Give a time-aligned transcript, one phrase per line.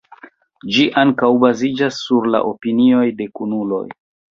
[0.77, 3.89] Ĝi ankaŭ baziĝas sur la opinioj de la kunuloj.